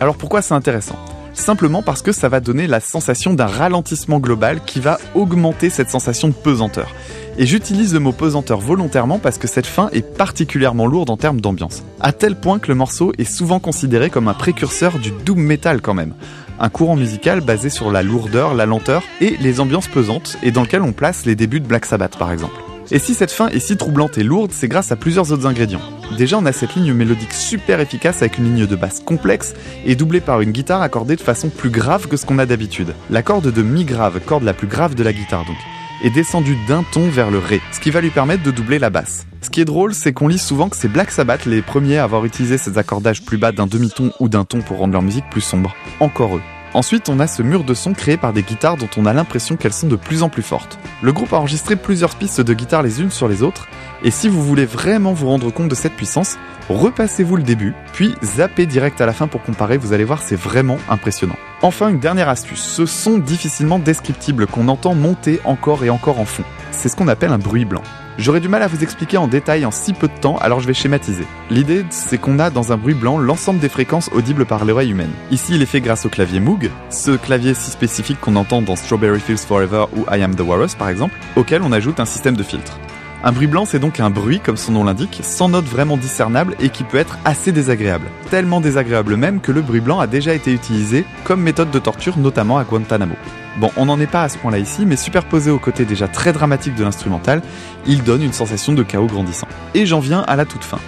Alors 0.00 0.16
pourquoi 0.16 0.40
c'est 0.40 0.54
intéressant? 0.54 0.98
Simplement 1.38 1.82
parce 1.82 2.02
que 2.02 2.10
ça 2.10 2.28
va 2.28 2.40
donner 2.40 2.66
la 2.66 2.80
sensation 2.80 3.32
d'un 3.32 3.46
ralentissement 3.46 4.18
global 4.18 4.60
qui 4.66 4.80
va 4.80 4.98
augmenter 5.14 5.70
cette 5.70 5.88
sensation 5.88 6.26
de 6.28 6.34
pesanteur. 6.34 6.92
Et 7.38 7.46
j'utilise 7.46 7.94
le 7.94 8.00
mot 8.00 8.12
pesanteur 8.12 8.58
volontairement 8.58 9.20
parce 9.20 9.38
que 9.38 9.46
cette 9.46 9.64
fin 9.64 9.88
est 9.92 10.02
particulièrement 10.02 10.86
lourde 10.86 11.10
en 11.10 11.16
termes 11.16 11.40
d'ambiance. 11.40 11.84
À 12.00 12.12
tel 12.12 12.34
point 12.34 12.58
que 12.58 12.68
le 12.68 12.74
morceau 12.74 13.12
est 13.18 13.24
souvent 13.24 13.60
considéré 13.60 14.10
comme 14.10 14.26
un 14.26 14.34
précurseur 14.34 14.98
du 14.98 15.12
doom 15.24 15.38
metal 15.38 15.80
quand 15.80 15.94
même. 15.94 16.12
Un 16.58 16.68
courant 16.70 16.96
musical 16.96 17.40
basé 17.40 17.70
sur 17.70 17.92
la 17.92 18.02
lourdeur, 18.02 18.54
la 18.54 18.66
lenteur 18.66 19.04
et 19.20 19.36
les 19.40 19.60
ambiances 19.60 19.88
pesantes 19.88 20.36
et 20.42 20.50
dans 20.50 20.62
lequel 20.62 20.82
on 20.82 20.92
place 20.92 21.24
les 21.24 21.36
débuts 21.36 21.60
de 21.60 21.68
Black 21.68 21.86
Sabbath 21.86 22.18
par 22.18 22.32
exemple. 22.32 22.67
Et 22.90 22.98
si 22.98 23.14
cette 23.14 23.32
fin 23.32 23.48
est 23.48 23.58
si 23.58 23.76
troublante 23.76 24.16
et 24.16 24.22
lourde, 24.22 24.50
c'est 24.52 24.68
grâce 24.68 24.92
à 24.92 24.96
plusieurs 24.96 25.30
autres 25.32 25.46
ingrédients. 25.46 25.82
Déjà, 26.16 26.38
on 26.38 26.46
a 26.46 26.52
cette 26.52 26.74
ligne 26.74 26.94
mélodique 26.94 27.32
super 27.34 27.80
efficace 27.80 28.22
avec 28.22 28.38
une 28.38 28.44
ligne 28.44 28.66
de 28.66 28.76
basse 28.76 29.00
complexe 29.00 29.54
et 29.84 29.94
doublée 29.94 30.20
par 30.20 30.40
une 30.40 30.52
guitare 30.52 30.80
accordée 30.80 31.16
de 31.16 31.20
façon 31.20 31.50
plus 31.50 31.70
grave 31.70 32.08
que 32.08 32.16
ce 32.16 32.24
qu'on 32.24 32.38
a 32.38 32.46
d'habitude. 32.46 32.94
La 33.10 33.22
corde 33.22 33.52
de 33.52 33.62
mi 33.62 33.84
grave, 33.84 34.20
corde 34.24 34.44
la 34.44 34.54
plus 34.54 34.68
grave 34.68 34.94
de 34.94 35.02
la 35.02 35.12
guitare 35.12 35.44
donc 35.44 35.56
est 36.02 36.10
descendu 36.10 36.56
d'un 36.68 36.84
ton 36.92 37.08
vers 37.08 37.30
le 37.30 37.38
ré, 37.38 37.60
ce 37.72 37.80
qui 37.80 37.90
va 37.90 38.00
lui 38.00 38.10
permettre 38.10 38.42
de 38.42 38.50
doubler 38.50 38.78
la 38.78 38.90
basse. 38.90 39.26
Ce 39.42 39.50
qui 39.50 39.60
est 39.60 39.64
drôle, 39.64 39.94
c'est 39.94 40.12
qu'on 40.12 40.28
lit 40.28 40.38
souvent 40.38 40.68
que 40.68 40.76
c'est 40.76 40.88
Black 40.88 41.10
Sabbath 41.10 41.46
les 41.46 41.62
premiers 41.62 41.98
à 41.98 42.04
avoir 42.04 42.24
utilisé 42.24 42.58
ces 42.58 42.78
accordages 42.78 43.22
plus 43.22 43.38
bas 43.38 43.52
d'un 43.52 43.66
demi-ton 43.66 44.12
ou 44.20 44.28
d'un 44.28 44.44
ton 44.44 44.60
pour 44.60 44.78
rendre 44.78 44.92
leur 44.92 45.02
musique 45.02 45.28
plus 45.30 45.40
sombre. 45.40 45.74
Encore 46.00 46.36
eux. 46.36 46.42
Ensuite, 46.78 47.08
on 47.08 47.18
a 47.18 47.26
ce 47.26 47.42
mur 47.42 47.64
de 47.64 47.74
son 47.74 47.92
créé 47.92 48.16
par 48.16 48.32
des 48.32 48.44
guitares 48.44 48.76
dont 48.76 48.88
on 48.96 49.04
a 49.04 49.12
l'impression 49.12 49.56
qu'elles 49.56 49.72
sont 49.72 49.88
de 49.88 49.96
plus 49.96 50.22
en 50.22 50.28
plus 50.28 50.44
fortes. 50.44 50.78
Le 51.02 51.12
groupe 51.12 51.32
a 51.32 51.36
enregistré 51.38 51.74
plusieurs 51.74 52.14
pistes 52.14 52.40
de 52.40 52.54
guitare 52.54 52.84
les 52.84 53.00
unes 53.00 53.10
sur 53.10 53.26
les 53.26 53.42
autres, 53.42 53.66
et 54.04 54.12
si 54.12 54.28
vous 54.28 54.44
voulez 54.44 54.64
vraiment 54.64 55.12
vous 55.12 55.26
rendre 55.26 55.50
compte 55.50 55.68
de 55.68 55.74
cette 55.74 55.94
puissance, 55.94 56.38
repassez-vous 56.68 57.34
le 57.34 57.42
début, 57.42 57.74
puis 57.94 58.14
zappez 58.22 58.66
direct 58.66 59.00
à 59.00 59.06
la 59.06 59.12
fin 59.12 59.26
pour 59.26 59.42
comparer, 59.42 59.76
vous 59.76 59.92
allez 59.92 60.04
voir 60.04 60.22
c'est 60.22 60.36
vraiment 60.36 60.78
impressionnant. 60.88 61.34
Enfin, 61.60 61.88
une 61.88 61.98
dernière 61.98 62.28
astuce, 62.28 62.62
ce 62.62 62.86
son 62.86 63.18
difficilement 63.18 63.80
descriptible 63.80 64.46
qu'on 64.46 64.68
entend 64.68 64.94
monter 64.94 65.40
encore 65.44 65.84
et 65.84 65.90
encore 65.90 66.20
en 66.20 66.24
fond. 66.24 66.44
C'est 66.70 66.88
ce 66.88 66.94
qu'on 66.94 67.08
appelle 67.08 67.32
un 67.32 67.38
bruit 67.38 67.64
blanc. 67.64 67.82
J'aurais 68.16 68.40
du 68.40 68.48
mal 68.48 68.62
à 68.62 68.68
vous 68.68 68.82
expliquer 68.84 69.16
en 69.16 69.26
détail 69.26 69.64
en 69.64 69.72
si 69.72 69.92
peu 69.92 70.06
de 70.06 70.20
temps, 70.20 70.38
alors 70.38 70.60
je 70.60 70.68
vais 70.68 70.74
schématiser. 70.74 71.24
L'idée, 71.50 71.84
c'est 71.90 72.18
qu'on 72.18 72.38
a 72.38 72.50
dans 72.50 72.72
un 72.72 72.76
bruit 72.76 72.94
blanc 72.94 73.18
l'ensemble 73.18 73.58
des 73.58 73.68
fréquences 73.68 74.08
audibles 74.12 74.46
par 74.46 74.64
l'oreille 74.64 74.90
humaine. 74.90 75.10
Ici, 75.32 75.54
il 75.54 75.62
est 75.62 75.66
fait 75.66 75.80
grâce 75.80 76.06
au 76.06 76.08
clavier 76.08 76.38
Moog, 76.38 76.70
ce 76.90 77.12
clavier 77.16 77.54
si 77.54 77.70
spécifique 77.70 78.20
qu'on 78.20 78.36
entend 78.36 78.62
dans 78.62 78.76
Strawberry 78.76 79.20
Fields 79.20 79.38
Forever 79.38 79.86
ou 79.96 80.04
I 80.12 80.22
Am 80.22 80.36
the 80.36 80.40
Walrus 80.40 80.76
par 80.76 80.88
exemple, 80.88 81.14
auquel 81.34 81.62
on 81.62 81.72
ajoute 81.72 81.98
un 81.98 82.06
système 82.06 82.36
de 82.36 82.42
filtre. 82.44 82.78
Un 83.24 83.32
bruit 83.32 83.48
blanc, 83.48 83.64
c'est 83.64 83.80
donc 83.80 83.98
un 83.98 84.10
bruit, 84.10 84.38
comme 84.38 84.56
son 84.56 84.70
nom 84.70 84.84
l'indique, 84.84 85.20
sans 85.24 85.48
note 85.48 85.64
vraiment 85.64 85.96
discernable 85.96 86.54
et 86.60 86.68
qui 86.68 86.84
peut 86.84 86.98
être 86.98 87.18
assez 87.24 87.50
désagréable. 87.50 88.06
Tellement 88.30 88.60
désagréable 88.60 89.16
même 89.16 89.40
que 89.40 89.50
le 89.50 89.60
bruit 89.60 89.80
blanc 89.80 89.98
a 89.98 90.06
déjà 90.06 90.34
été 90.34 90.52
utilisé 90.52 91.04
comme 91.24 91.42
méthode 91.42 91.72
de 91.72 91.80
torture, 91.80 92.16
notamment 92.16 92.58
à 92.58 92.64
Guantanamo. 92.64 93.16
Bon, 93.58 93.72
on 93.76 93.86
n'en 93.86 93.98
est 93.98 94.06
pas 94.06 94.22
à 94.22 94.28
ce 94.28 94.38
point-là 94.38 94.58
ici, 94.58 94.86
mais 94.86 94.94
superposé 94.94 95.50
au 95.50 95.58
côté 95.58 95.84
déjà 95.84 96.06
très 96.06 96.32
dramatique 96.32 96.76
de 96.76 96.84
l'instrumental, 96.84 97.42
il 97.88 98.04
donne 98.04 98.22
une 98.22 98.32
sensation 98.32 98.72
de 98.72 98.84
chaos 98.84 99.08
grandissant. 99.08 99.48
Et 99.74 99.84
j'en 99.84 99.98
viens 99.98 100.20
à 100.28 100.36
la 100.36 100.44
toute 100.44 100.62
fin. 100.62 100.78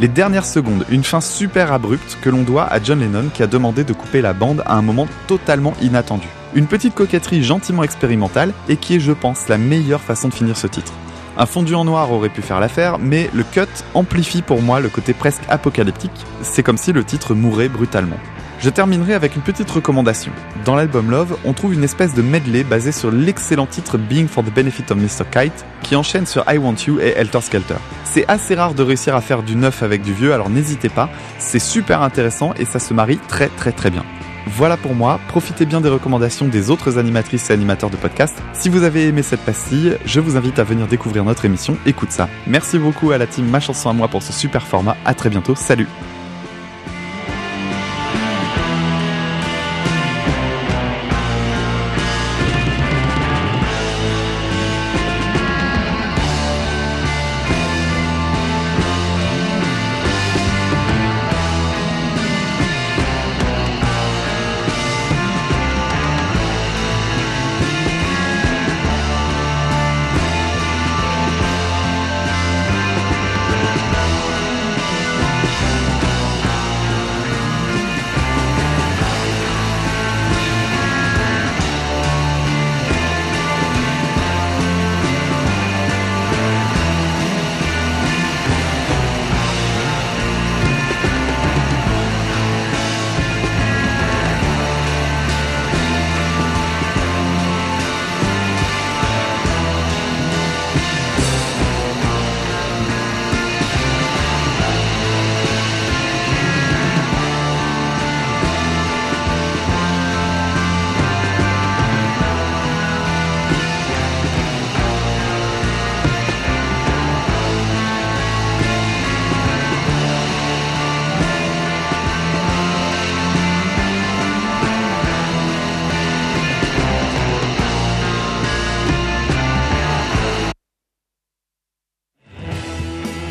Les 0.00 0.08
dernières 0.08 0.46
secondes, 0.46 0.86
une 0.88 1.04
fin 1.04 1.20
super 1.20 1.70
abrupte 1.70 2.16
que 2.22 2.30
l'on 2.30 2.44
doit 2.44 2.64
à 2.64 2.82
John 2.82 3.00
Lennon 3.00 3.28
qui 3.32 3.42
a 3.42 3.46
demandé 3.46 3.84
de 3.84 3.92
couper 3.92 4.22
la 4.22 4.32
bande 4.32 4.62
à 4.64 4.74
un 4.74 4.82
moment 4.82 5.06
totalement 5.26 5.74
inattendu. 5.82 6.28
Une 6.54 6.66
petite 6.66 6.94
coquetterie 6.94 7.44
gentiment 7.44 7.82
expérimentale 7.82 8.54
et 8.70 8.76
qui 8.78 8.96
est, 8.96 9.00
je 9.00 9.12
pense, 9.12 9.48
la 9.48 9.58
meilleure 9.58 10.00
façon 10.00 10.28
de 10.28 10.34
finir 10.34 10.56
ce 10.56 10.66
titre. 10.66 10.94
Un 11.36 11.46
fondu 11.46 11.74
en 11.74 11.84
noir 11.84 12.12
aurait 12.12 12.28
pu 12.28 12.42
faire 12.42 12.60
l'affaire, 12.60 12.98
mais 12.98 13.28
le 13.34 13.42
cut 13.42 13.62
amplifie 13.94 14.42
pour 14.42 14.62
moi 14.62 14.80
le 14.80 14.88
côté 14.88 15.14
presque 15.14 15.42
apocalyptique. 15.48 16.26
C'est 16.42 16.62
comme 16.62 16.76
si 16.76 16.92
le 16.92 17.02
titre 17.02 17.34
mourait 17.34 17.68
brutalement. 17.68 18.18
Je 18.60 18.70
terminerai 18.70 19.14
avec 19.14 19.34
une 19.34 19.42
petite 19.42 19.70
recommandation. 19.70 20.32
Dans 20.64 20.76
l'album 20.76 21.10
Love, 21.10 21.36
on 21.44 21.52
trouve 21.52 21.74
une 21.74 21.84
espèce 21.84 22.14
de 22.14 22.22
medley 22.22 22.62
basé 22.62 22.92
sur 22.92 23.10
l'excellent 23.10 23.66
titre 23.66 23.98
Being 23.98 24.28
for 24.28 24.44
the 24.44 24.54
Benefit 24.54 24.90
of 24.90 24.96
Mr. 24.96 25.24
Kite, 25.30 25.66
qui 25.82 25.96
enchaîne 25.96 26.24
sur 26.24 26.44
I 26.50 26.56
Want 26.56 26.76
You 26.86 27.00
et 27.00 27.14
Helter 27.16 27.40
Skelter. 27.40 27.74
C'est 28.04 28.24
assez 28.28 28.54
rare 28.54 28.74
de 28.74 28.82
réussir 28.82 29.16
à 29.16 29.20
faire 29.20 29.42
du 29.42 29.56
neuf 29.56 29.82
avec 29.82 30.02
du 30.02 30.14
vieux, 30.14 30.32
alors 30.32 30.50
n'hésitez 30.50 30.88
pas, 30.88 31.10
c'est 31.38 31.58
super 31.58 32.00
intéressant 32.00 32.54
et 32.58 32.64
ça 32.64 32.78
se 32.78 32.94
marie 32.94 33.18
très 33.18 33.48
très 33.48 33.72
très 33.72 33.90
bien. 33.90 34.04
Voilà 34.46 34.76
pour 34.76 34.94
moi, 34.94 35.20
profitez 35.28 35.66
bien 35.66 35.80
des 35.80 35.88
recommandations 35.88 36.48
des 36.48 36.70
autres 36.70 36.98
animatrices 36.98 37.50
et 37.50 37.52
animateurs 37.52 37.90
de 37.90 37.96
podcast. 37.96 38.36
Si 38.52 38.68
vous 38.68 38.82
avez 38.82 39.06
aimé 39.06 39.22
cette 39.22 39.40
pastille, 39.40 39.96
je 40.04 40.20
vous 40.20 40.36
invite 40.36 40.58
à 40.58 40.64
venir 40.64 40.86
découvrir 40.86 41.24
notre 41.24 41.44
émission. 41.44 41.76
Écoute 41.86 42.10
ça. 42.10 42.28
Merci 42.46 42.78
beaucoup 42.78 43.10
à 43.10 43.18
la 43.18 43.26
team 43.26 43.48
Ma 43.48 43.60
chanson 43.60 43.90
à 43.90 43.92
moi 43.92 44.08
pour 44.08 44.22
ce 44.22 44.32
super 44.32 44.66
format, 44.66 44.96
à 45.04 45.14
très 45.14 45.30
bientôt, 45.30 45.54
salut 45.54 45.88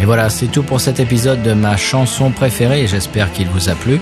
Et 0.04 0.06
voilà, 0.06 0.30
c'est 0.30 0.48
tout 0.48 0.64
pour 0.64 0.82
cet 0.82 1.00
épisode 1.00 1.42
de 1.44 1.54
ma 1.54 1.78
chanson 1.78 2.30
préférée 2.32 2.88
j'espère 2.88 3.32
qu'il 3.32 3.48
vous 3.48 3.70
a 3.70 3.74
plu. 3.74 4.02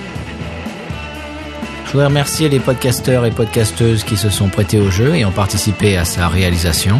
Je 1.85 1.91
voudrais 1.91 2.07
remercier 2.07 2.49
les 2.49 2.59
podcasteurs 2.59 3.23
et 3.23 3.29
podcasteuses 3.29 4.03
qui 4.03 4.17
se 4.17 4.31
sont 4.31 4.49
prêtés 4.49 4.79
au 4.79 4.89
jeu 4.89 5.15
et 5.15 5.25
ont 5.25 5.31
participé 5.31 5.97
à 5.97 6.03
sa 6.03 6.27
réalisation. 6.27 6.99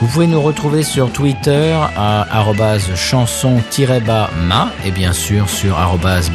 Vous 0.00 0.06
pouvez 0.06 0.28
nous 0.28 0.40
retrouver 0.40 0.84
sur 0.84 1.10
Twitter 1.10 1.76
à 1.96 2.44
chanson-ma 2.94 4.70
et 4.86 4.92
bien 4.92 5.12
sûr 5.12 5.48
sur 5.48 5.76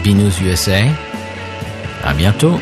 binoususa. 0.03 0.89
À 2.03 2.13
bientôt. 2.13 2.59